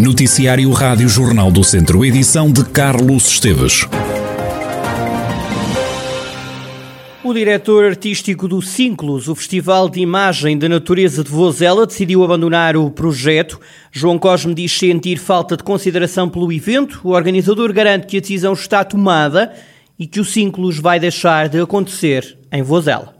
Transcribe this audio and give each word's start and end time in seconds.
Noticiário 0.00 0.70
Rádio 0.72 1.10
Jornal 1.10 1.52
do 1.52 1.62
Centro, 1.62 2.02
edição 2.02 2.50
de 2.50 2.64
Carlos 2.64 3.26
Esteves. 3.26 3.86
O 7.22 7.34
diretor 7.34 7.84
artístico 7.84 8.48
do 8.48 8.62
Cínclos, 8.62 9.28
o 9.28 9.34
Festival 9.34 9.90
de 9.90 10.00
Imagem 10.00 10.56
da 10.56 10.70
Natureza 10.70 11.22
de 11.22 11.28
Vozela, 11.28 11.86
decidiu 11.86 12.24
abandonar 12.24 12.78
o 12.78 12.90
projeto. 12.90 13.60
João 13.92 14.18
Cosme 14.18 14.54
diz 14.54 14.72
sentir 14.72 15.18
falta 15.18 15.54
de 15.54 15.62
consideração 15.62 16.30
pelo 16.30 16.50
evento. 16.50 17.02
O 17.04 17.10
organizador 17.10 17.70
garante 17.70 18.06
que 18.06 18.16
a 18.16 18.20
decisão 18.20 18.54
está 18.54 18.82
tomada 18.82 19.52
e 19.98 20.06
que 20.06 20.18
o 20.18 20.24
Cínclos 20.24 20.78
vai 20.78 20.98
deixar 20.98 21.46
de 21.46 21.60
acontecer 21.60 22.38
em 22.50 22.62
Vozela. 22.62 23.19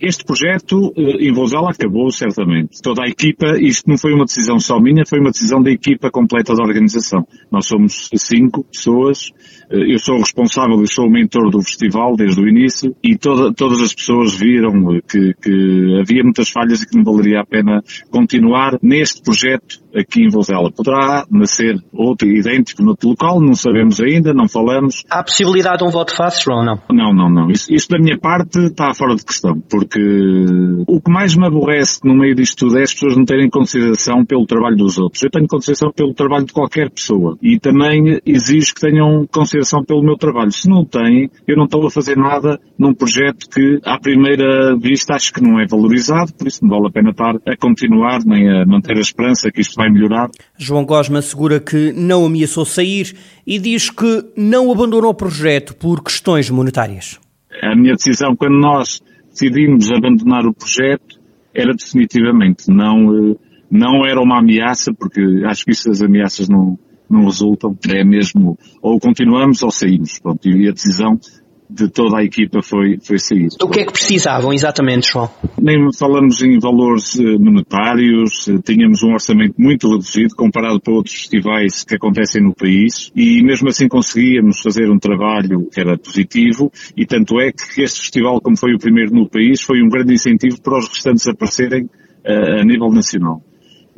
Este 0.00 0.24
projeto 0.24 0.92
eh, 0.96 1.28
em 1.28 1.32
Vozela 1.32 1.70
acabou, 1.70 2.10
certamente. 2.10 2.80
Toda 2.82 3.04
a 3.04 3.08
equipa, 3.08 3.58
isto 3.58 3.88
não 3.88 3.98
foi 3.98 4.12
uma 4.12 4.24
decisão 4.24 4.58
só 4.58 4.80
minha, 4.80 5.04
foi 5.06 5.20
uma 5.20 5.30
decisão 5.30 5.62
da 5.62 5.70
equipa 5.70 6.10
completa 6.10 6.54
da 6.54 6.62
organização. 6.62 7.26
Nós 7.50 7.66
somos 7.66 8.08
cinco 8.14 8.64
pessoas, 8.64 9.30
eh, 9.70 9.92
eu 9.92 9.98
sou 9.98 10.16
o 10.16 10.20
responsável, 10.20 10.78
eu 10.78 10.86
sou 10.86 11.06
o 11.06 11.10
mentor 11.10 11.50
do 11.50 11.62
festival 11.62 12.16
desde 12.16 12.40
o 12.40 12.48
início 12.48 12.94
e 13.02 13.16
toda, 13.16 13.52
todas 13.52 13.80
as 13.80 13.94
pessoas 13.94 14.34
viram 14.34 15.00
que, 15.08 15.34
que 15.40 16.00
havia 16.00 16.22
muitas 16.22 16.50
falhas 16.50 16.82
e 16.82 16.88
que 16.88 16.96
não 16.96 17.04
valeria 17.04 17.40
a 17.40 17.46
pena 17.46 17.82
continuar 18.10 18.78
neste 18.82 19.22
projeto 19.22 19.80
aqui 19.94 20.22
em 20.22 20.28
Vozela. 20.28 20.70
Poderá 20.70 21.24
nascer 21.30 21.76
outro 21.92 22.28
idêntico 22.28 22.82
no 22.82 22.96
local, 23.02 23.40
não 23.40 23.54
sabemos 23.54 24.00
ainda, 24.00 24.32
não 24.32 24.48
falamos. 24.48 25.04
Há 25.10 25.22
possibilidade 25.22 25.78
de 25.78 25.84
um 25.84 25.90
voto 25.90 26.14
fácil 26.14 26.52
ou 26.52 26.64
não? 26.64 26.80
Não, 26.90 27.12
não, 27.12 27.30
não. 27.30 27.50
Isso, 27.50 27.72
isso 27.72 27.88
da 27.88 27.98
minha 27.98 28.18
parte 28.18 28.58
está 28.58 28.92
fora 28.94 29.14
de 29.14 29.24
questão, 29.24 29.60
porque 29.70 29.87
o 29.96 31.00
que 31.00 31.10
mais 31.10 31.36
me 31.36 31.46
aborrece 31.46 32.00
no 32.04 32.14
meio 32.14 32.34
disto 32.34 32.66
tudo 32.66 32.78
é 32.78 32.82
as 32.82 32.92
pessoas 32.92 33.16
não 33.16 33.24
terem 33.24 33.48
consideração 33.48 34.24
pelo 34.24 34.46
trabalho 34.46 34.76
dos 34.76 34.98
outros. 34.98 35.22
Eu 35.22 35.30
tenho 35.30 35.46
consideração 35.46 35.92
pelo 35.92 36.12
trabalho 36.12 36.44
de 36.44 36.52
qualquer 36.52 36.90
pessoa 36.90 37.38
e 37.42 37.58
também 37.58 38.20
exijo 38.26 38.74
que 38.74 38.80
tenham 38.80 39.26
consideração 39.30 39.84
pelo 39.84 40.02
meu 40.02 40.16
trabalho. 40.16 40.52
Se 40.52 40.68
não 40.68 40.84
têm, 40.84 41.30
eu 41.46 41.56
não 41.56 41.64
estou 41.64 41.86
a 41.86 41.90
fazer 41.90 42.16
nada 42.16 42.58
num 42.78 42.92
projeto 42.92 43.48
que 43.48 43.80
à 43.84 43.98
primeira 43.98 44.76
vista 44.76 45.14
acho 45.14 45.32
que 45.32 45.42
não 45.42 45.60
é 45.60 45.66
valorizado, 45.66 46.32
por 46.34 46.46
isso 46.46 46.62
não 46.62 46.70
vale 46.70 46.88
a 46.88 46.90
pena 46.90 47.10
estar 47.10 47.36
a 47.46 47.56
continuar 47.56 48.20
nem 48.24 48.48
a 48.50 48.66
manter 48.66 48.96
a 48.96 49.00
esperança 49.00 49.50
que 49.50 49.60
isto 49.60 49.74
vai 49.76 49.90
melhorar. 49.90 50.28
João 50.56 50.84
Gosma 50.84 51.20
assegura 51.20 51.60
que 51.60 51.92
não 51.92 52.26
ameaçou 52.26 52.64
sair 52.64 53.14
e 53.46 53.58
diz 53.58 53.90
que 53.90 54.24
não 54.36 54.70
abandonou 54.70 55.10
o 55.10 55.14
projeto 55.14 55.74
por 55.74 56.02
questões 56.02 56.50
monetárias. 56.50 57.18
A 57.62 57.74
minha 57.74 57.94
decisão, 57.94 58.36
quando 58.36 58.58
nós 58.58 59.00
decidimos 59.38 59.92
abandonar 59.92 60.44
o 60.46 60.52
projeto, 60.52 61.20
era 61.54 61.72
definitivamente, 61.72 62.68
não, 62.68 63.30
eh, 63.30 63.36
não 63.70 64.04
era 64.04 64.20
uma 64.20 64.40
ameaça, 64.40 64.92
porque 64.92 65.20
acho 65.46 65.64
que 65.64 65.70
isso 65.70 65.90
as 65.90 66.02
ameaças 66.02 66.48
não, 66.48 66.76
não 67.08 67.24
resultam, 67.24 67.76
é 67.88 68.04
mesmo, 68.04 68.58
ou 68.82 68.98
continuamos 68.98 69.62
ou 69.62 69.70
saímos, 69.70 70.18
pronto, 70.18 70.48
e 70.48 70.68
a 70.68 70.72
decisão 70.72 71.18
de 71.68 71.88
toda 71.88 72.18
a 72.18 72.24
equipa 72.24 72.62
foi, 72.62 72.98
foi 73.00 73.18
sair. 73.18 73.48
O 73.62 73.68
que 73.68 73.80
é 73.80 73.84
que 73.84 73.92
precisavam 73.92 74.52
exatamente, 74.52 75.10
João? 75.12 75.30
Nem 75.60 75.92
falamos 75.92 76.42
em 76.42 76.58
valores 76.58 77.18
eh, 77.18 77.38
monetários, 77.38 78.48
eh, 78.48 78.58
tínhamos 78.64 79.02
um 79.02 79.12
orçamento 79.12 79.54
muito 79.58 79.90
reduzido 79.90 80.34
comparado 80.34 80.80
para 80.80 80.94
outros 80.94 81.14
festivais 81.14 81.84
que 81.84 81.94
acontecem 81.94 82.42
no 82.42 82.54
país 82.54 83.12
e 83.14 83.42
mesmo 83.42 83.68
assim 83.68 83.88
conseguíamos 83.88 84.60
fazer 84.60 84.90
um 84.90 84.98
trabalho 84.98 85.68
que 85.70 85.80
era 85.80 85.98
positivo 85.98 86.72
e 86.96 87.04
tanto 87.04 87.38
é 87.40 87.52
que 87.52 87.82
este 87.82 88.00
festival, 88.00 88.40
como 88.40 88.56
foi 88.56 88.74
o 88.74 88.78
primeiro 88.78 89.14
no 89.14 89.28
país, 89.28 89.60
foi 89.62 89.82
um 89.82 89.88
grande 89.88 90.14
incentivo 90.14 90.60
para 90.62 90.78
os 90.78 90.88
restantes 90.88 91.26
aparecerem 91.26 91.84
uh, 91.84 92.60
a 92.60 92.64
nível 92.64 92.90
nacional 92.90 93.42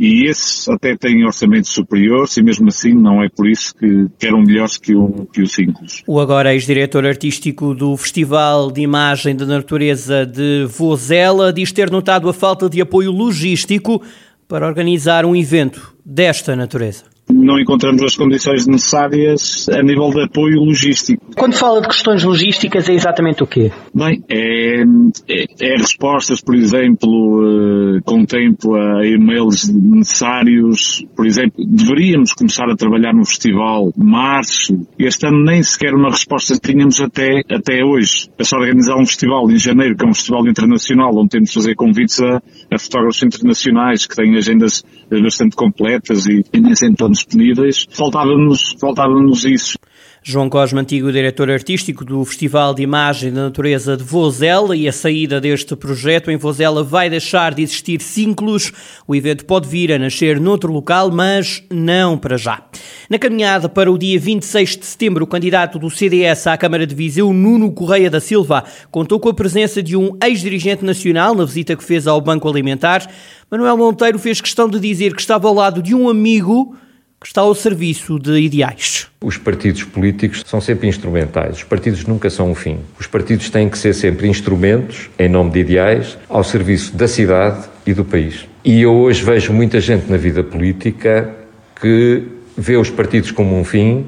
e 0.00 0.24
esses 0.24 0.66
até 0.66 0.96
têm 0.96 1.26
orçamentos 1.26 1.70
superiores 1.70 2.34
e 2.38 2.42
mesmo 2.42 2.68
assim 2.68 2.94
não 2.94 3.22
é 3.22 3.28
por 3.28 3.46
isso 3.46 3.74
que, 3.76 4.06
que 4.18 4.26
eram 4.26 4.40
melhores 4.40 4.78
que 4.78 4.94
o, 4.94 5.28
que 5.30 5.42
o 5.42 5.46
Simples. 5.46 6.02
O 6.06 6.18
agora 6.18 6.54
ex-diretor 6.54 7.04
artístico 7.04 7.74
do 7.74 7.94
Festival 7.98 8.70
de 8.70 8.80
Imagem 8.80 9.36
da 9.36 9.44
Natureza 9.44 10.24
de 10.24 10.64
Vozela 10.64 11.52
diz 11.52 11.70
ter 11.70 11.90
notado 11.90 12.30
a 12.30 12.32
falta 12.32 12.66
de 12.66 12.80
apoio 12.80 13.12
logístico 13.12 14.00
para 14.48 14.66
organizar 14.66 15.26
um 15.26 15.36
evento 15.36 15.94
desta 16.02 16.56
natureza 16.56 17.04
não 17.32 17.58
encontramos 17.58 18.02
as 18.02 18.16
condições 18.16 18.66
necessárias 18.66 19.68
a 19.68 19.82
nível 19.82 20.10
de 20.10 20.22
apoio 20.22 20.60
logístico. 20.60 21.22
Quando 21.36 21.54
fala 21.54 21.80
de 21.80 21.88
questões 21.88 22.24
logísticas, 22.24 22.88
é 22.88 22.92
exatamente 22.92 23.42
o 23.42 23.46
quê? 23.46 23.70
Bem, 23.94 24.22
é, 24.28 24.82
é, 25.28 25.44
é 25.60 25.76
respostas, 25.76 26.40
por 26.40 26.54
exemplo, 26.54 27.08
uh, 27.08 28.02
com 28.04 28.24
tempo 28.24 28.74
a 28.74 29.06
e-mails 29.06 29.68
necessários. 29.68 31.04
Por 31.16 31.26
exemplo, 31.26 31.64
deveríamos 31.66 32.32
começar 32.32 32.68
a 32.70 32.76
trabalhar 32.76 33.12
no 33.12 33.24
festival 33.24 33.92
março. 33.96 34.86
Este 34.98 35.26
ano 35.26 35.44
nem 35.44 35.62
sequer 35.62 35.94
uma 35.94 36.10
resposta 36.10 36.58
tínhamos 36.58 37.00
até, 37.00 37.42
até 37.50 37.84
hoje. 37.84 38.28
É 38.38 38.44
só 38.44 38.56
organizar 38.56 38.96
um 38.96 39.06
festival 39.06 39.50
em 39.50 39.58
janeiro, 39.58 39.96
que 39.96 40.04
é 40.04 40.08
um 40.08 40.14
festival 40.14 40.46
internacional, 40.46 41.16
onde 41.16 41.30
temos 41.30 41.50
de 41.50 41.54
fazer 41.54 41.74
convites 41.74 42.20
a, 42.20 42.42
a 42.70 42.78
fotógrafos 42.78 43.22
internacionais 43.22 44.06
que 44.06 44.16
têm 44.16 44.36
agendas 44.36 44.84
bastante 45.10 45.56
completas 45.56 46.26
e, 46.26 46.44
e 46.52 46.60
nem 46.60 46.74
sempre 46.74 46.96
todos 46.96 47.19
disponíveis. 47.24 47.86
Faltava-nos 47.90 48.74
faltava 48.80 49.14
isso. 49.46 49.78
João 50.22 50.50
Cosme, 50.50 50.78
antigo 50.78 51.10
diretor 51.10 51.50
artístico 51.50 52.04
do 52.04 52.22
Festival 52.26 52.74
de 52.74 52.82
Imagem 52.82 53.32
da 53.32 53.44
Natureza 53.44 53.96
de 53.96 54.04
Vozela 54.04 54.76
e 54.76 54.86
a 54.86 54.92
saída 54.92 55.40
deste 55.40 55.74
projeto 55.74 56.30
em 56.30 56.36
Vozela 56.36 56.84
vai 56.84 57.08
deixar 57.08 57.54
de 57.54 57.62
existir 57.62 58.02
ciclos. 58.02 58.70
O 59.08 59.14
evento 59.14 59.46
pode 59.46 59.66
vir 59.66 59.90
a 59.90 59.98
nascer 59.98 60.38
noutro 60.38 60.70
local, 60.70 61.10
mas 61.10 61.64
não 61.70 62.18
para 62.18 62.36
já. 62.36 62.62
Na 63.08 63.18
caminhada 63.18 63.66
para 63.66 63.90
o 63.90 63.96
dia 63.96 64.20
26 64.20 64.76
de 64.76 64.84
setembro, 64.84 65.24
o 65.24 65.26
candidato 65.26 65.78
do 65.78 65.88
CDS 65.88 66.48
à 66.48 66.58
Câmara 66.58 66.86
de 66.86 66.94
Viseu, 66.94 67.32
Nuno 67.32 67.72
Correia 67.72 68.10
da 68.10 68.20
Silva, 68.20 68.64
contou 68.90 69.18
com 69.18 69.30
a 69.30 69.34
presença 69.34 69.82
de 69.82 69.96
um 69.96 70.18
ex-dirigente 70.22 70.84
nacional 70.84 71.34
na 71.34 71.46
visita 71.46 71.74
que 71.74 71.82
fez 71.82 72.06
ao 72.06 72.20
Banco 72.20 72.46
Alimentar. 72.46 73.10
Manuel 73.50 73.78
Monteiro 73.78 74.18
fez 74.18 74.38
questão 74.38 74.68
de 74.68 74.78
dizer 74.78 75.14
que 75.14 75.20
estava 75.22 75.48
ao 75.48 75.54
lado 75.54 75.82
de 75.82 75.94
um 75.94 76.10
amigo 76.10 76.76
que 77.20 77.26
está 77.26 77.42
ao 77.42 77.54
serviço 77.54 78.18
de 78.18 78.40
ideais. 78.40 79.06
Os 79.20 79.36
partidos 79.36 79.84
políticos 79.84 80.42
são 80.46 80.58
sempre 80.58 80.88
instrumentais, 80.88 81.58
os 81.58 81.64
partidos 81.64 82.06
nunca 82.06 82.30
são 82.30 82.50
um 82.50 82.54
fim. 82.54 82.78
Os 82.98 83.06
partidos 83.06 83.50
têm 83.50 83.68
que 83.68 83.76
ser 83.76 83.92
sempre 83.92 84.26
instrumentos, 84.26 85.10
em 85.18 85.28
nome 85.28 85.50
de 85.50 85.58
ideais, 85.58 86.16
ao 86.30 86.42
serviço 86.42 86.96
da 86.96 87.06
cidade 87.06 87.68
e 87.86 87.92
do 87.92 88.06
país. 88.06 88.46
E 88.64 88.80
eu 88.80 88.94
hoje 88.94 89.22
vejo 89.22 89.52
muita 89.52 89.80
gente 89.80 90.10
na 90.10 90.16
vida 90.16 90.42
política 90.42 91.30
que 91.78 92.22
vê 92.56 92.78
os 92.78 92.88
partidos 92.88 93.30
como 93.30 93.54
um 93.54 93.64
fim 93.64 94.06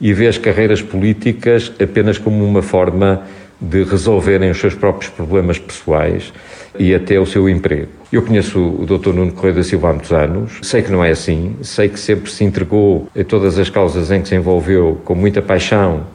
e 0.00 0.12
vê 0.14 0.28
as 0.28 0.38
carreiras 0.38 0.80
políticas 0.80 1.72
apenas 1.80 2.18
como 2.18 2.44
uma 2.44 2.62
forma 2.62 3.24
de 3.60 3.82
resolverem 3.82 4.50
os 4.52 4.58
seus 4.60 4.74
próprios 4.74 5.10
problemas 5.10 5.58
pessoais 5.58 6.32
e 6.78 6.94
até 6.94 7.18
o 7.18 7.26
seu 7.26 7.48
emprego. 7.48 7.88
Eu 8.12 8.22
conheço 8.22 8.58
o 8.58 8.86
Dr. 8.86 9.12
Nuno 9.12 9.32
Correia 9.32 9.56
da 9.56 9.62
Silva 9.62 9.90
há 9.90 9.92
muitos 9.92 10.12
anos, 10.12 10.52
sei 10.62 10.82
que 10.82 10.90
não 10.90 11.04
é 11.04 11.10
assim, 11.10 11.56
sei 11.62 11.88
que 11.88 11.98
sempre 11.98 12.30
se 12.30 12.44
entregou 12.44 13.08
a 13.18 13.24
todas 13.24 13.58
as 13.58 13.68
causas 13.68 14.10
em 14.10 14.22
que 14.22 14.28
se 14.28 14.34
envolveu 14.34 15.00
com 15.04 15.14
muita 15.14 15.42
paixão 15.42 16.06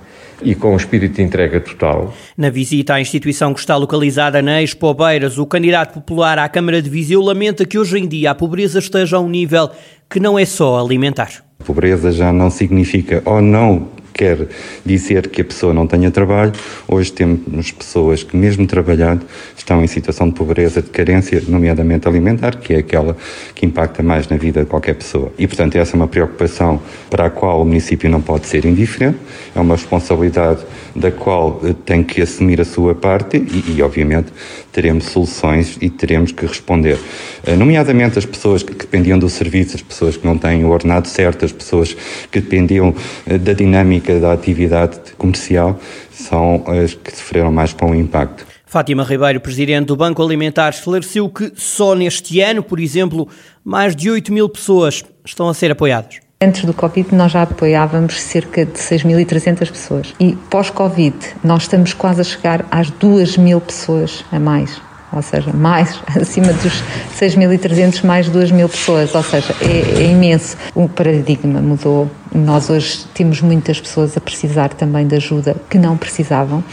e 0.41 0.55
com 0.55 0.73
um 0.73 0.77
espírito 0.77 1.15
de 1.15 1.21
entrega 1.21 1.59
total. 1.59 2.13
Na 2.37 2.49
visita 2.49 2.93
à 2.93 3.01
instituição 3.01 3.53
que 3.53 3.59
está 3.59 3.75
localizada 3.75 4.41
na 4.41 4.61
Expo 4.61 4.93
Beiras, 4.93 5.37
o 5.37 5.45
candidato 5.45 5.93
popular 5.93 6.39
à 6.39 6.47
Câmara 6.47 6.81
de 6.81 6.89
Viseu 6.89 7.21
lamenta 7.21 7.65
que 7.65 7.77
hoje 7.77 7.97
em 7.99 8.07
dia 8.07 8.31
a 8.31 8.35
pobreza 8.35 8.79
esteja 8.79 9.17
a 9.17 9.19
um 9.19 9.29
nível 9.29 9.69
que 10.09 10.19
não 10.19 10.39
é 10.39 10.45
só 10.45 10.79
alimentar. 10.79 11.43
A 11.59 11.63
pobreza 11.63 12.11
já 12.11 12.31
não 12.31 12.49
significa 12.49 13.21
ou 13.25 13.41
não 13.41 13.98
quer 14.19 14.49
dizer 14.85 15.29
que 15.29 15.41
a 15.41 15.45
pessoa 15.45 15.73
não 15.73 15.87
tenha 15.87 16.11
trabalho. 16.11 16.51
Hoje 16.85 17.09
temos 17.09 17.71
pessoas 17.71 18.21
que, 18.21 18.35
mesmo 18.35 18.67
trabalhando, 18.67 19.25
estão 19.55 19.81
em 19.81 19.87
situação 19.87 20.27
de 20.27 20.35
pobreza, 20.35 20.81
de 20.81 20.89
carência, 20.89 21.41
nomeadamente 21.47 22.05
alimentar, 22.05 22.57
que 22.57 22.73
é 22.73 22.79
aquela 22.79 23.15
que 23.55 23.65
impacta 23.65 24.03
mais 24.03 24.27
na 24.27 24.35
vida 24.35 24.59
de 24.59 24.65
qualquer 24.65 24.95
pessoa. 24.95 25.31
E, 25.39 25.47
portanto, 25.47 25.77
essa 25.77 25.95
é 25.95 25.95
uma 25.95 26.07
preocupação 26.07 26.81
para 27.09 27.27
a 27.27 27.29
qual 27.29 27.61
o 27.61 27.65
município 27.65 28.09
não 28.09 28.21
pode 28.21 28.45
ser 28.47 28.65
indiferente, 28.65 29.17
é 29.55 29.59
uma 29.59 29.75
responsabilidade 29.75 30.65
da 30.93 31.11
qual 31.11 31.61
eh, 31.63 31.73
tem 31.85 32.03
que 32.03 32.21
assumir 32.21 32.59
a 32.59 32.65
sua 32.65 32.93
parte 32.93 33.37
e, 33.37 33.77
e 33.77 33.81
obviamente, 33.81 34.33
teremos 34.79 35.07
soluções 35.07 35.77
e 35.81 35.89
teremos 35.89 36.31
que 36.31 36.45
responder. 36.45 36.97
Eh, 37.45 37.53
nomeadamente 37.57 38.17
as 38.17 38.25
pessoas 38.25 38.63
que 38.63 38.73
dependiam 38.73 39.19
do 39.19 39.27
serviço, 39.27 39.75
as 39.75 39.81
pessoas 39.81 40.15
que 40.15 40.25
não 40.25 40.37
têm 40.37 40.63
o 40.63 40.69
ordenado 40.69 41.05
certo, 41.05 41.43
as 41.43 41.51
pessoas 41.51 41.93
que 42.31 42.39
dependiam 42.39 42.95
eh, 43.27 43.37
da 43.37 43.51
dinâmica 43.51 44.17
da 44.21 44.31
atividade 44.31 44.97
comercial, 45.17 45.77
são 46.09 46.63
as 46.65 46.93
que 46.93 47.13
sofreram 47.13 47.51
mais 47.51 47.73
com 47.73 47.91
o 47.91 47.95
impacto. 47.95 48.45
Fátima 48.65 49.03
Ribeiro, 49.03 49.41
presidente 49.41 49.87
do 49.87 49.97
Banco 49.97 50.23
Alimentar, 50.23 50.69
esclareceu 50.69 51.27
que 51.27 51.51
só 51.57 51.93
neste 51.93 52.39
ano, 52.39 52.63
por 52.63 52.79
exemplo, 52.79 53.27
mais 53.61 53.93
de 53.93 54.09
8 54.09 54.31
mil 54.31 54.47
pessoas 54.47 55.03
estão 55.25 55.49
a 55.49 55.53
ser 55.53 55.71
apoiadas. 55.71 56.28
Antes 56.41 56.63
do 56.63 56.73
Covid, 56.73 57.13
nós 57.13 57.33
já 57.33 57.41
apoiávamos 57.41 58.21
cerca 58.21 58.65
de 58.65 58.71
6.300 58.71 59.69
pessoas. 59.69 60.13
E 60.17 60.37
pós-Covid, 60.49 61.13
nós 61.43 61.63
estamos 61.63 61.91
quase 61.91 62.21
a 62.21 62.23
chegar 62.23 62.65
às 62.71 62.89
2 62.89 63.35
mil 63.35 63.59
pessoas 63.59 64.23
a 64.31 64.39
mais. 64.39 64.81
ou 65.11 65.21
seja, 65.21 65.51
mais, 65.51 65.99
acima 66.15 66.53
dos 66.53 66.81
6.300, 67.19 68.05
mais 68.05 68.29
2.000 68.29 68.69
pessoas, 68.69 69.13
ou 69.13 69.21
seja, 69.21 69.53
é, 69.61 70.01
é, 70.01 70.05
imenso. 70.05 70.55
O 70.73 70.87
paradigma 70.87 71.59
mudou. 71.59 72.09
Nós 72.33 72.69
hoje 72.69 73.05
temos 73.13 73.41
muitas 73.41 73.81
pessoas 73.81 74.15
a 74.15 74.21
precisar 74.21 74.69
também 74.69 75.05
de 75.05 75.17
ajuda 75.17 75.57
que 75.69 75.77
não 75.77 75.97
precisavam. 75.97 76.63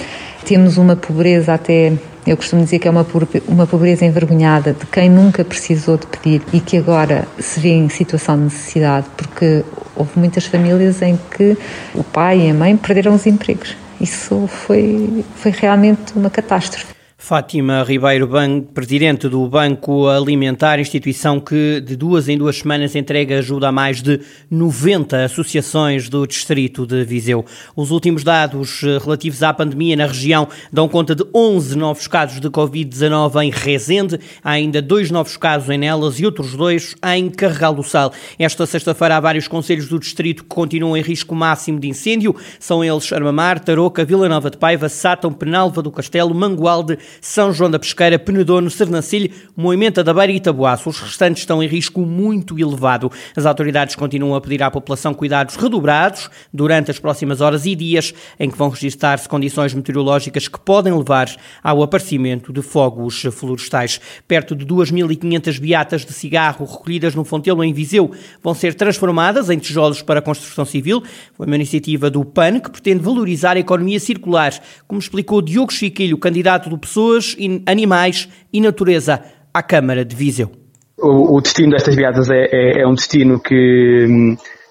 Temos 0.45 0.79
uma 0.79 0.95
pobreza 0.95 1.55
até 1.55 1.93
eu 2.27 2.37
costumo 2.37 2.63
dizer 2.65 2.79
que 2.79 2.89
é 2.89 2.91
uma, 2.91 3.07
uma 3.47 3.67
pobreza 3.67 4.05
envergonhada 4.05 4.73
de 4.73 4.85
quem 4.87 5.09
nunca 5.09 5.45
precisou 5.45 5.97
de 5.97 6.07
pedir 6.07 6.43
e 6.53 6.61
que 6.61 6.77
agora 6.77 7.27
se 7.39 7.61
vê 7.61 7.71
em 7.71 7.89
situação 7.89 8.37
de 8.37 8.45
necessidade, 8.45 9.07
porque 9.17 9.65
houve 9.95 10.11
muitas 10.17 10.45
famílias 10.45 11.01
em 11.03 11.19
que 11.31 11.57
o 11.95 12.03
pai 12.03 12.47
e 12.47 12.51
a 12.51 12.55
mãe 12.55 12.77
perderam 12.77 13.15
os 13.15 13.27
empregos. 13.27 13.77
Isso 14.01 14.47
foi, 14.49 15.25
foi 15.37 15.53
realmente 15.53 16.13
uma 16.17 16.29
catástrofe. 16.29 16.96
Fátima 17.27 17.83
Ribeiro, 17.83 18.31
presidente 18.73 19.29
do 19.29 19.49
Banco 19.49 20.07
Alimentar, 20.07 20.79
instituição 20.79 21.41
que 21.41 21.81
de 21.81 21.97
duas 21.97 22.29
em 22.29 22.39
duas 22.39 22.59
semanas 22.59 22.95
entrega 22.95 23.41
ajuda 23.41 23.67
a 23.67 23.73
mais 23.73 24.01
de 24.01 24.21
90 24.49 25.25
associações 25.25 26.09
do 26.09 26.25
distrito 26.25 26.87
de 26.87 27.03
Viseu. 27.03 27.45
Os 27.75 27.91
últimos 27.91 28.23
dados 28.23 28.81
eh, 28.85 28.99
relativos 29.03 29.43
à 29.43 29.53
pandemia 29.53 29.97
na 29.97 30.07
região 30.07 30.47
dão 30.73 30.89
conta 30.89 31.17
de 31.17 31.25
11 31.35 31.77
novos 31.77 32.07
casos 32.07 32.39
de 32.39 32.49
Covid-19 32.49 33.43
em 33.43 33.51
Rezende, 33.51 34.21
há 34.41 34.53
ainda 34.53 34.81
dois 34.81 35.11
novos 35.11 35.37
casos 35.37 35.69
em 35.69 35.79
Nelas 35.79 36.21
e 36.21 36.27
outros 36.27 36.55
dois 36.55 36.95
em 37.13 37.29
Carregal 37.29 37.75
do 37.75 37.83
Sal. 37.83 38.13
Esta 38.39 38.65
sexta-feira 38.67 39.17
há 39.17 39.21
vários 39.21 39.49
conselhos 39.49 39.89
do 39.89 39.99
distrito 39.99 40.45
que 40.45 40.49
continuam 40.49 40.97
em 40.97 41.03
risco 41.03 41.35
máximo 41.35 41.81
de 41.81 41.89
incêndio. 41.89 42.37
São 42.61 42.85
eles 42.85 43.13
Armamar, 43.13 43.59
Tarouca, 43.59 44.05
Vila 44.05 44.29
Nova 44.29 44.49
de 44.49 44.57
Paiva, 44.57 44.89
Sátão, 44.89 45.33
Penalva 45.33 45.83
do 45.83 45.91
Castelo, 45.91 46.33
Mangualde, 46.33 46.97
são 47.21 47.53
João 47.53 47.71
da 47.71 47.79
Pesqueira, 47.79 48.19
Penedono, 48.19 48.71
Sernancelho, 48.71 49.31
Moimenta 49.57 50.03
da 50.03 50.13
Beira 50.13 50.33
e 50.33 50.37
Itabuaço. 50.37 50.89
Os 50.89 51.01
restantes 51.01 51.43
estão 51.43 51.63
em 51.63 51.67
risco 51.67 52.01
muito 52.01 52.59
elevado. 52.59 53.11
As 53.37 53.47
autoridades 53.47 53.95
continuam 53.95 54.35
a 54.35 54.41
pedir 54.41 54.63
à 54.63 54.71
população 54.71 55.15
cuidados 55.15 55.57
redobrados 55.57 56.31
durante 56.53 56.91
as 56.91 56.99
próximas 56.99 57.41
horas 57.41 57.67
e 57.67 57.75
dias 57.75 58.15
em 58.39 58.51
que 58.51 58.59
vão 58.59 58.69
registrar-se 58.69 59.29
condições 59.29 59.75
meteorológicas 59.75 60.49
que 60.49 60.61
podem 60.61 60.93
levar 60.93 61.29
ao 61.63 61.83
aparecimento 61.83 62.53
de 62.53 62.63
fogos 62.63 63.23
florestais. 63.33 64.01
Perto 64.27 64.55
de 64.55 64.65
2.500 64.67 65.61
beatas 65.61 66.05
de 66.05 66.13
cigarro 66.13 66.65
recolhidas 66.65 67.15
no 67.15 67.25
Fontelo, 67.25 67.65
em 67.65 67.73
Viseu, 67.73 68.11
vão 68.43 68.55
ser 68.55 68.75
transformadas 68.75 69.51
em 69.51 69.59
tijolos 69.59 70.03
para 70.03 70.23
construção 70.23 70.65
civil. 70.65 71.03
Foi 71.35 71.47
uma 71.47 71.57
iniciativa 71.57 72.11
do 72.11 72.25
PAN 72.25 72.61
que 72.61 72.71
pretende 72.71 73.03
valorizar 73.03 73.57
a 73.57 73.61
economia 73.61 74.01
circular, 74.01 74.53
como 74.87 75.01
explicou 75.01 75.43
Diogo 75.43 75.73
Chiquilho, 75.73 76.19
candidato 76.19 76.69
do 76.69 76.79
Pessoas, 76.97 77.37
Animais 77.67 78.27
e 78.51 78.59
Natureza 78.59 79.21
à 79.53 79.63
Câmara 79.63 80.03
de 80.03 80.17
Viseu. 80.17 80.51
O, 80.99 81.37
o 81.37 81.41
destino 81.43 81.73
destas 81.73 81.95
viadas 81.95 82.31
é, 82.31 82.47
é, 82.51 82.81
é, 82.81 82.89
um 82.89 82.95
destino 82.95 83.39
que, 83.39 84.07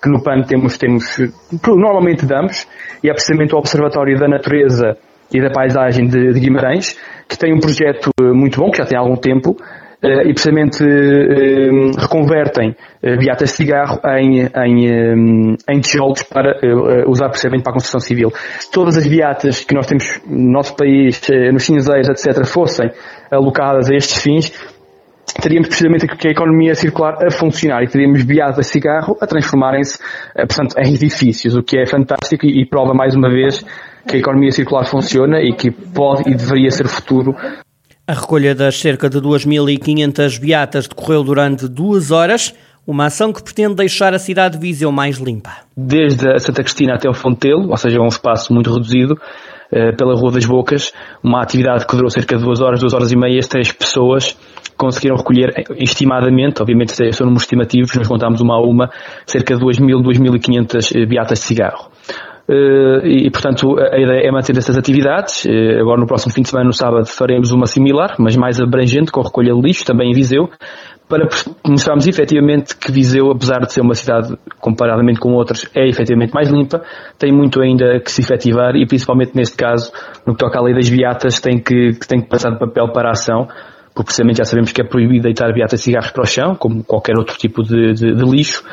que 0.01 0.10
no 0.10 0.24
PAN 0.24 0.42
temos, 0.42 0.75
temos, 0.75 1.06
normalmente 1.63 2.25
damos, 2.25 2.66
e 3.04 3.12
é 3.12 3.13
precisamente 3.13 3.54
o 3.54 3.60
Observatório 3.60 4.18
da 4.18 4.27
Natureza 4.27 4.98
e 5.31 5.39
da 5.39 5.51
Paisagem 5.51 6.07
de, 6.07 6.33
de 6.33 6.39
Guimarães, 6.39 6.98
que 7.30 7.38
tem 7.38 7.54
um 7.54 7.60
projeto 7.60 8.10
muito 8.19 8.60
bom, 8.60 8.71
que 8.71 8.80
já 8.80 8.86
tem 8.86 8.98
algum 8.98 9.18
tempo, 9.18 9.56
e 10.06 10.34
precisamente 10.34 10.84
eh, 10.84 11.92
reconvertem 11.98 12.75
eh, 13.02 13.18
beatas 13.18 13.50
de 13.50 13.56
cigarro 13.56 14.00
em, 14.18 14.46
em, 14.46 15.57
em 15.69 15.80
tijolos 15.80 16.24
para 16.24 16.56
usar 17.07 17.30
precisamente 17.30 17.63
para 17.63 17.72
a 17.72 17.74
construção 17.74 18.00
civil. 18.00 18.31
Se 18.60 18.72
todas 18.72 18.98
as 18.98 19.07
beatas 19.07 19.63
que 19.63 19.74
nós 19.74 19.88
temos 19.88 20.22
no 20.25 20.52
nosso 20.52 20.75
país, 20.75 21.22
nos 21.52 21.63
cinzeiros, 21.63 22.10
etc., 22.10 22.46
fossem 22.46 22.92
alocadas 23.31 23.90
a 23.90 23.96
estes 23.96 24.22
fins, 24.22 24.52
teríamos 25.42 25.68
precisamente 25.68 26.06
a 26.06 26.31
economia 26.31 26.75
circular 26.75 27.18
a 27.25 27.31
funcionar 27.31 27.84
e 27.84 27.88
teríamos 27.88 28.24
beatas 28.24 28.66
de 28.66 28.72
cigarro 28.72 29.18
a 29.19 29.28
transformarem-se, 29.28 30.00
portanto, 30.36 30.75
em 30.78 30.94
edifícios, 30.94 31.56
o 31.56 31.63
que 31.63 31.78
é 31.78 31.86
fantástico 31.86 32.46
e 32.46 32.66
prova 32.66 32.94
mais 32.94 33.16
uma 33.16 33.30
vez 33.30 33.63
que 34.07 34.18
a 34.18 34.19
economia 34.19 34.52
circular 34.52 34.86
funciona 34.86 35.42
e 35.42 35.54
que 35.54 35.72
pode 35.72 36.30
e 36.30 36.36
deveria 36.36 36.69
ser 36.69 36.86
o 36.86 36.90
futuro 36.90 37.36
a 38.07 38.13
recolha 38.13 38.54
das 38.54 38.80
cerca 38.80 39.10
de 39.10 39.19
2.500 39.19 40.40
beatas 40.40 40.88
decorreu 40.88 41.24
durante 41.24 41.68
duas 41.68 42.12
horas, 42.12 42.54
uma 42.86 43.06
ação 43.06 43.34
que 43.34 43.42
pretende 43.42 43.74
deixar 43.74 44.13
a 44.13 44.19
cidade 44.19 44.57
de 44.57 44.62
Viseu 44.62 44.92
mais 44.92 45.18
limpa. 45.18 45.52
Desde 45.75 46.30
a 46.30 46.38
Santa 46.38 46.62
Cristina 46.62 46.94
até 46.94 47.10
o 47.10 47.13
Fontelo, 47.13 47.69
ou 47.69 47.78
seja, 47.78 47.98
é 47.98 48.02
um 48.02 48.07
espaço 48.07 48.54
muito 48.54 48.72
reduzido, 48.72 49.16
eh, 49.72 49.92
pela 49.94 50.13
Rua 50.13 50.34
das 50.34 50.46
Bocas, 50.46 50.94
uma 51.24 51.42
atividade 51.42 51.88
que 51.88 51.96
durou 51.96 52.12
cerca 52.12 52.38
de 52.38 52.44
duas 52.44 52.62
horas, 52.62 52.80
duas 52.80 52.94
horas 52.94 53.12
e 53.12 53.18
meia, 53.18 53.40
três 53.42 53.72
pessoas 53.72 54.38
conseguiram 54.78 55.16
recolher, 55.16 55.54
estimadamente, 55.78 56.62
obviamente 56.62 56.92
são 56.92 57.25
números 57.25 57.44
estimativos, 57.44 57.96
nós 57.96 58.07
contámos 58.07 58.42
uma 58.42 58.56
a 58.56 58.62
uma, 58.62 58.90
cerca 59.25 59.56
de 59.56 59.62
2.000, 59.62 60.04
2.500 60.04 60.96
eh, 60.96 61.06
beatas 61.07 61.40
de 61.40 61.46
cigarro. 61.46 61.90
Eh, 62.47 63.25
e, 63.25 63.31
portanto, 63.31 63.75
a 63.80 63.97
ideia 63.97 64.27
é 64.27 64.31
manter 64.31 64.56
essas 64.57 64.77
atividades. 64.77 65.45
Eh, 65.45 65.80
agora, 65.80 66.00
no 66.00 66.06
próximo 66.06 66.33
fim 66.33 66.42
de 66.42 66.50
semana, 66.50 66.68
no 66.68 66.74
sábado, 66.74 67.06
faremos 67.07 67.51
uma 67.51 67.65
similar, 67.65 68.15
mas 68.19 68.36
mais 68.36 68.62
abrangente, 68.62 69.12
com 69.12 69.21
recolha 69.21 69.53
de 69.53 69.62
lixo, 69.62 69.83
também 69.86 70.12
em 70.12 70.13
Viseu, 70.13 70.50
para 71.09 71.27
mostrarmos 71.68 72.07
efetivamente 72.07 72.75
que 72.77 72.92
Viseu, 72.92 73.31
apesar 73.31 73.59
de 73.59 73.74
ser 73.74 73.81
uma 73.81 73.94
cidade, 73.94 74.36
comparadamente 74.59 75.19
com 75.19 75.33
outras, 75.33 75.69
é 75.75 75.88
efetivamente 75.88 76.33
mais 76.33 76.50
limpa, 76.50 76.83
tem 77.18 77.31
muito 77.31 77.62
ainda 77.62 78.00
que 78.00 78.12
se 78.12 78.21
efetivar 78.21 78.75
e, 78.75 78.86
principalmente 78.86 79.36
neste 79.36 79.56
caso, 79.56 79.92
no 80.25 80.33
que 80.33 80.39
toca 80.39 80.59
à 80.59 80.62
lei 80.62 80.74
das 80.74 80.89
beatas, 80.89 81.39
tem 81.39 81.59
que, 81.59 81.94
tem 82.07 82.21
que 82.21 82.30
passar 82.30 82.51
de 82.51 82.59
papel 82.59 82.92
para 82.92 83.09
a 83.09 83.12
ação, 83.12 83.47
porque 83.94 84.07
precisamente 84.07 84.38
já 84.38 84.45
sabemos 84.45 84.71
que 84.71 84.81
é 84.81 84.86
proibido 84.86 85.24
deitar 85.24 85.51
beatas 85.53 85.80
e 85.80 85.83
cigarros 85.83 86.12
para 86.12 86.24
o 86.24 86.25
chão, 86.25 86.56
como 86.56 86.83
qualquer 86.83 87.18
outro 87.18 87.38
tipo 87.38 87.63
de, 87.63 87.94
de, 87.94 88.15
de 88.15 88.25
lixo, 88.25 88.63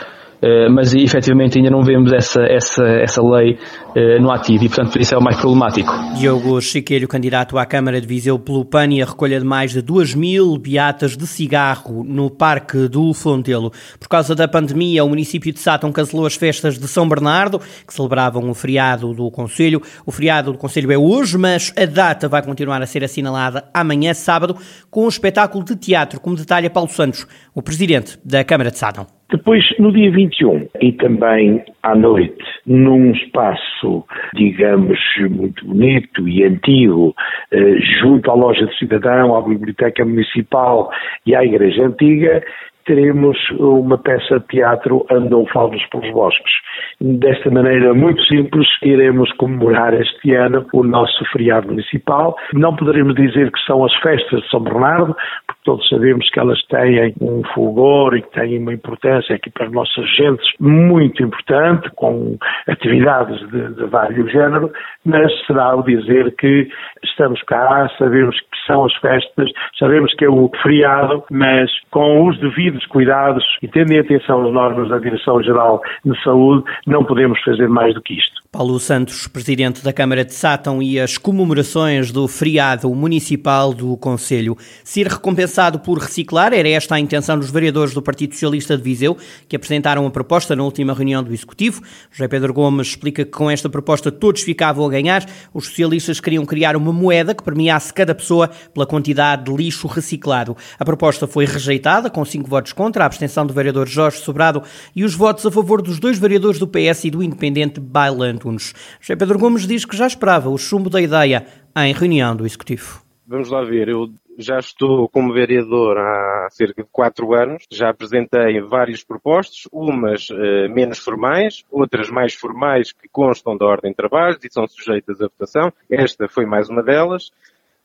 mas 0.71 0.93
efetivamente 0.94 1.59
ainda 1.59 1.71
não 1.71 1.83
vemos 1.83 2.12
essa, 2.12 2.43
essa, 2.43 2.85
essa 2.85 3.23
lei 3.23 3.59
eh, 3.94 4.19
no 4.19 4.33
ativo 4.33 4.65
e, 4.65 4.69
portanto, 4.69 4.99
isso 4.99 5.15
é 5.15 5.19
o 5.19 5.23
mais 5.23 5.37
problemático. 5.37 5.93
Diogo 6.17 6.61
Chiqueiro, 6.61 7.06
candidato 7.06 7.59
à 7.59 7.67
Câmara 7.67 8.00
de 8.00 8.06
Viseu 8.06 8.39
pelo 8.39 8.65
PAN 8.65 8.89
e 8.89 9.03
a 9.03 9.05
recolha 9.05 9.39
de 9.39 9.44
mais 9.44 9.71
de 9.71 9.83
2 9.83 10.15
mil 10.15 10.56
beatas 10.56 11.17
de 11.17 11.27
cigarro 11.27 12.03
no 12.03 12.31
Parque 12.31 12.89
do 12.89 13.12
Fontelo. 13.12 13.71
Por 14.00 14.09
causa 14.09 14.35
da 14.35 14.49
pandemia, 14.49 15.05
o 15.05 15.09
município 15.09 15.53
de 15.53 15.61
Sátão 15.61 15.93
cancelou 15.93 16.27
as 16.27 16.35
festas 16.35 16.79
de 16.79 16.89
São 16.89 17.09
Bernardo, 17.09 17.61
que 17.87 17.94
celebravam 17.94 18.49
o 18.50 18.55
feriado 18.55 19.12
do 19.12 19.31
Conselho. 19.31 19.83
O 20.06 20.11
feriado 20.11 20.53
do 20.53 20.59
Conselho 20.59 20.91
é 20.91 20.99
hoje, 20.99 21.39
mas 21.39 21.73
a 21.77 21.85
data 21.85 22.29
vai 22.29 22.43
continuar 22.43 22.83
a 22.83 22.87
ser 22.87 23.05
assinalada 23.05 23.65
amanhã, 23.75 24.15
sábado, 24.15 24.56
com 24.91 25.05
um 25.05 25.09
espetáculo 25.09 25.65
de 25.65 25.77
teatro, 25.77 26.19
como 26.19 26.35
detalha 26.35 26.71
Paulo 26.71 26.91
Santos, 26.91 27.27
o 27.55 27.62
presidente 27.62 28.19
da 28.25 28.43
Câmara 28.43 28.71
de 28.71 28.79
Sátão. 28.79 29.06
Depois, 29.32 29.64
no 29.79 29.91
dia 29.91 30.10
21, 30.10 30.69
e 30.81 30.93
também 30.93 31.65
à 31.82 31.94
noite, 31.94 32.44
num 32.67 33.12
espaço, 33.12 34.05
digamos, 34.34 34.98
muito 35.31 35.67
bonito 35.67 36.29
e 36.29 36.44
antigo, 36.44 37.15
eh, 37.51 37.77
junto 38.01 38.31
à 38.31 38.34
loja 38.34 38.67
do 38.67 38.74
cidadão, 38.74 39.34
à 39.34 39.41
biblioteca 39.41 40.05
municipal 40.05 40.91
e 41.24 41.34
à 41.34 41.43
igreja 41.43 41.86
antiga, 41.86 42.43
teremos 42.84 43.39
uma 43.58 43.98
peça 43.98 44.41
de 44.41 44.46
teatro 44.48 45.06
Andam 45.10 45.46
Falvos 45.46 45.84
pelos 45.86 46.10
Bosques. 46.12 46.53
Desta 47.01 47.51
maneira 47.51 47.94
muito 47.94 48.22
simples, 48.24 48.67
iremos 48.82 49.32
comemorar 49.34 49.94
este 49.94 50.34
ano 50.34 50.67
o 50.72 50.82
nosso 50.82 51.24
feriado 51.32 51.69
municipal. 51.69 52.36
Não 52.53 52.74
poderemos 52.74 53.15
dizer 53.15 53.51
que 53.51 53.60
são 53.65 53.84
as 53.84 53.94
festas 53.96 54.43
de 54.43 54.48
São 54.48 54.60
Bernardo, 54.60 55.17
todos 55.64 55.88
sabemos 55.88 56.28
que 56.31 56.40
elas 56.40 56.60
têm 56.66 57.14
um 57.20 57.42
fulgor 57.54 58.16
e 58.16 58.22
que 58.22 58.31
têm 58.31 58.58
uma 58.58 58.72
importância 58.72 59.36
aqui 59.36 59.50
para 59.50 59.66
as 59.66 59.72
nossas 59.72 60.08
gentes 60.16 60.46
muito 60.58 61.22
importante, 61.22 61.90
com 61.94 62.36
atividades 62.69 63.38
de, 63.50 63.74
de 63.74 63.84
vários 63.86 64.31
géneros, 64.31 64.70
mas 65.04 65.31
será 65.46 65.74
o 65.76 65.82
dizer 65.82 66.34
que 66.36 66.69
estamos 67.04 67.40
cá, 67.42 67.88
sabemos 67.98 68.38
que 68.38 68.46
são 68.66 68.84
as 68.84 68.94
festas, 68.96 69.50
sabemos 69.78 70.12
que 70.14 70.24
é 70.24 70.28
o 70.28 70.50
feriado, 70.62 71.24
mas 71.31 71.70
com 71.90 72.26
os 72.28 72.38
devidos 72.40 72.84
cuidados 72.86 73.44
e 73.62 73.69
tendo 73.69 73.92
em 73.92 73.98
atenção 73.98 74.46
as 74.46 74.52
normas 74.52 74.88
da 74.88 74.98
Direção-Geral 74.98 75.81
de 76.04 76.22
Saúde, 76.22 76.64
não 76.86 77.04
podemos 77.04 77.40
fazer 77.42 77.69
mais 77.69 77.94
do 77.94 78.02
que 78.02 78.14
isto. 78.14 78.42
Paulo 78.55 78.79
Santos, 78.79 79.27
presidente 79.27 79.82
da 79.82 79.94
Câmara 79.94 80.27
de 80.27 80.35
Sátão 80.35 80.82
e 80.82 81.01
as 81.01 81.17
comemorações 81.17 82.13
do 82.13 82.29
feriado 82.29 82.94
municipal 82.94 83.73
do 83.73 83.97
Conselho. 83.97 84.59
Ser 84.85 85.06
recompensado 85.06 85.79
por 85.79 85.97
reciclar 85.97 86.53
era 86.53 86.69
esta 86.69 86.97
a 86.97 87.01
intenção 87.01 87.39
dos 87.39 87.51
vereadores 87.51 87.94
do 87.94 88.03
Partido 88.03 88.35
Socialista 88.35 88.77
de 88.77 88.82
Viseu, 88.82 89.17
que 89.49 89.56
apresentaram 89.56 90.06
a 90.06 90.11
proposta 90.11 90.55
na 90.55 90.63
última 90.63 90.93
reunião 90.93 91.23
do 91.23 91.32
Executivo. 91.32 91.81
José 92.11 92.29
Pedro 92.29 92.53
Gomes 92.53 92.89
explica 92.89 93.25
que 93.25 93.31
com 93.31 93.51
esta 93.51 93.71
proposta 93.71 94.13
todos 94.13 94.43
ficavam 94.43 94.85
a 94.85 94.91
ganhar. 94.91 95.25
Os 95.55 95.69
socialistas 95.69 96.21
queriam 96.21 96.44
criar 96.44 96.77
uma 96.77 96.93
moeda 96.93 97.35
que 97.35 97.43
premiasse 97.43 97.91
cada 97.94 98.15
pessoa 98.15 98.51
pela 98.75 98.85
quantidade 98.85 99.44
de 99.44 99.56
lixo 99.56 99.89
reciclado. 99.89 100.55
A 100.79 100.85
proposta 100.85 101.27
foi 101.27 101.47
rejeitada, 101.47 102.11
com 102.11 102.23
cinco 102.23 102.51
votos 102.51 102.75
contra, 102.75 103.03
a 103.03 103.06
abstenção 103.06 103.47
do 103.47 103.55
vereador 103.55 103.89
Jorge 103.89 104.19
Sobrado 104.19 104.63
e 104.94 105.05
os 105.05 105.15
votos 105.15 105.47
a 105.47 105.51
favor 105.51 105.81
dos 105.81 105.99
dois 105.99 106.19
vereadores 106.19 106.59
do 106.59 106.69
PS 106.69 107.06
e 107.06 107.11
do 107.11 107.23
independente 107.23 107.81
Bailan 107.81 108.42
Antunes. 108.43 108.75
José 109.01 109.17
Pedro 109.17 109.39
Gomes 109.39 109.67
diz 109.67 109.84
que 109.84 109.96
já 109.96 110.06
esperava 110.06 110.51
o 110.51 110.58
chumbo 110.58 110.91
da 110.91 111.01
ideia 111.01 111.46
em 111.77 111.93
reunião 111.93 112.34
do 112.34 112.44
Executivo 112.44 113.03
vamos 113.32 113.49
lá 113.49 113.63
ver, 113.63 113.89
eu 113.89 114.13
já 114.37 114.58
estou 114.58 115.08
como 115.08 115.32
vereador 115.32 115.96
há 115.96 116.49
cerca 116.51 116.82
de 116.82 116.89
quatro 116.93 117.32
anos, 117.34 117.65
já 117.70 117.89
apresentei 117.89 118.61
várias 118.61 119.03
propostas, 119.03 119.67
umas 119.72 120.29
uh, 120.29 120.69
menos 120.69 120.99
formais, 120.99 121.65
outras 121.70 122.11
mais 122.11 122.34
formais 122.34 122.93
que 122.93 123.08
constam 123.08 123.56
da 123.56 123.65
ordem 123.65 123.91
de 123.91 123.96
trabalho 123.96 124.39
e 124.43 124.53
são 124.53 124.67
sujeitas 124.69 125.19
à 125.22 125.25
votação. 125.25 125.72
Esta 125.91 126.29
foi 126.29 126.44
mais 126.44 126.69
uma 126.69 126.82
delas. 126.82 127.31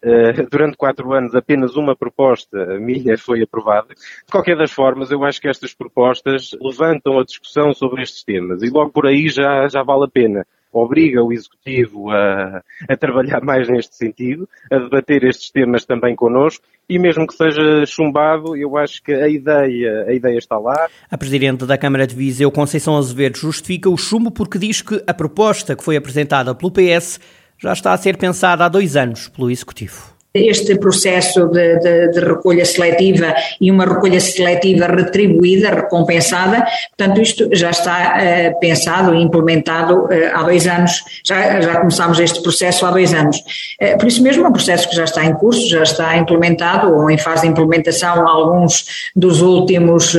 Uh, 0.04 0.48
durante 0.50 0.77
quatro 0.77 1.12
anos 1.12 1.34
apenas 1.34 1.75
uma 1.75 1.96
proposta 1.96 2.58
minha 2.80 3.18
foi 3.18 3.42
aprovada. 3.42 3.96
De 3.96 4.32
qualquer 4.32 4.56
das 4.56 4.72
formas, 4.72 5.10
eu 5.10 5.24
acho 5.24 5.42
que 5.42 5.50
estas 5.50 5.74
propostas 5.74 6.51
levantam 6.62 7.20
a 7.20 7.24
discussão 7.24 7.74
sobre 7.74 8.04
estes 8.04 8.24
temas 8.24 8.62
e 8.62 8.70
logo 8.70 8.92
por 8.92 9.08
aí 9.08 9.27
já, 9.27 9.68
já 9.68 9.82
vale 9.84 10.06
a 10.06 10.10
pena 10.10 10.46
obriga 10.72 11.24
o 11.24 11.32
Executivo 11.32 12.12
a, 12.12 12.62
a, 12.88 12.98
trabalhar 12.98 13.42
mais 13.42 13.68
neste 13.68 13.96
sentido, 13.96 14.48
a 14.72 14.77
debater 14.77 15.24
estes 15.24 15.50
temas 15.51 15.86
também 15.86 16.16
connosco 16.16 16.63
e 16.89 16.98
mesmo 16.98 17.27
que 17.27 17.34
seja 17.34 17.86
chumbado, 17.86 18.56
eu 18.56 18.77
acho 18.77 19.04
que 19.04 19.13
a 19.13 19.27
ideia, 19.27 20.06
a 20.08 20.13
ideia 20.13 20.38
está 20.38 20.58
lá. 20.58 20.88
A 21.10 21.18
Presidente 21.18 21.66
da 21.66 21.77
Câmara 21.77 22.08
de 22.08 22.16
Viseu, 22.16 22.51
Conceição 22.51 22.98
Azevedo, 22.98 23.38
justifica 23.38 23.89
o 23.89 23.98
chumbo 23.98 24.32
porque 24.32 24.58
diz 24.58 24.82
que 24.82 25.01
a 25.06 25.13
proposta 25.13 25.75
que 25.75 25.84
foi 25.84 25.98
apresentada 25.98 26.56
pelo 26.56 26.72
PS 26.72 27.20
já 27.60 27.74
está 27.74 27.94
a 27.94 27.98
ser 27.98 28.18
pensada 28.18 28.66
há 28.66 28.70
dois 28.70 28.96
anos 28.96 29.28
pelo 29.28 29.50
Executivo 29.50 30.17
este 30.38 30.77
processo 30.77 31.48
de, 31.48 31.79
de, 31.79 32.12
de, 32.12 32.20
recolha 32.20 32.65
seletiva 32.65 33.34
e 33.60 33.72
uma 33.72 33.86
recolha 33.86 34.20
seletiva 34.20 34.88
retribuída, 34.88 35.70
recompensada, 35.70 36.65
portanto 36.98 37.22
isto 37.22 37.50
já 37.53 37.70
está 37.70 38.17
uh, 38.17 38.60
pensado 38.60 39.13
e 39.13 39.22
implementado 39.22 40.06
uh, 40.06 40.10
há 40.34 40.44
dois 40.44 40.67
anos, 40.67 41.03
já, 41.24 41.62
já 41.62 41.77
começámos 41.77 42.20
este 42.20 42.41
processo 42.41 42.86
há 42.86 42.91
dois 42.91 43.13
anos. 43.13 43.38
Uh, 43.82 43.98
por 43.98 44.08
isso 44.08 44.22
mesmo 44.22 44.46
é 44.46 44.50
um 44.50 44.51
processo 44.51 44.89
que 44.89 44.96
já 44.96 45.03
está 45.03 45.25
em 45.25 45.34
curso, 45.34 45.67
já 45.70 45.84
está 45.84 46.17
implementado 46.17 46.94
ou 46.94 47.10
em 47.10 47.17
fase 47.17 47.44
de 47.44 47.48
implementação. 47.48 48.27
Alguns 48.27 49.10
dos 49.15 49.41
últimos, 49.41 50.15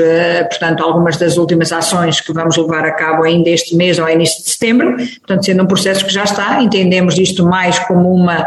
portanto 0.48 0.82
algumas 0.82 1.16
das 1.16 1.36
últimas 1.36 1.72
ações 1.72 2.20
que 2.20 2.32
vamos 2.32 2.56
levar 2.56 2.84
a 2.84 2.92
cabo 2.92 3.24
ainda 3.24 3.50
este 3.50 3.76
mês 3.76 3.98
ou 3.98 4.08
início 4.08 4.42
de 4.42 4.50
setembro, 4.50 4.96
portanto 4.96 5.44
sendo 5.44 5.62
um 5.62 5.66
processo 5.66 6.04
que 6.04 6.12
já 6.12 6.24
está, 6.24 6.62
entendemos 6.62 7.18
isto 7.18 7.44
mais 7.44 7.78
como 7.80 8.12
uma, 8.12 8.46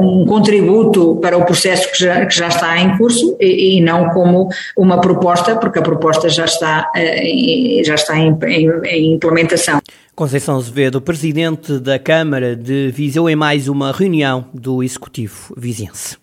um 0.00 0.24
contributo 0.26 0.81
para 1.20 1.36
o 1.36 1.44
processo 1.44 1.90
que 1.90 1.98
já, 1.98 2.26
que 2.26 2.34
já 2.34 2.48
está 2.48 2.78
em 2.78 2.96
curso 2.96 3.36
e, 3.40 3.78
e, 3.78 3.80
não 3.80 4.10
como 4.10 4.48
uma 4.76 5.00
proposta, 5.00 5.56
porque 5.56 5.78
a 5.78 5.82
proposta 5.82 6.28
já 6.28 6.44
está, 6.44 6.90
eh, 6.96 7.82
já 7.84 7.94
está 7.94 8.18
em, 8.18 8.36
em, 8.46 8.70
em 8.86 9.12
implementação. 9.14 9.80
Conceição 10.14 10.56
Azevedo, 10.56 11.00
presidente 11.00 11.78
da 11.78 11.98
Câmara 11.98 12.54
de 12.54 12.90
Viseu, 12.90 13.28
em 13.28 13.36
mais 13.36 13.68
uma 13.68 13.92
reunião 13.92 14.44
do 14.52 14.82
Executivo 14.82 15.54
Viziense. 15.56 16.21